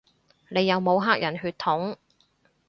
[0.49, 1.95] 你有冇黑人血統